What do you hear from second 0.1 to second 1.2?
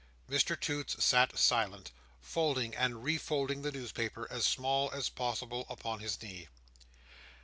Mr Toots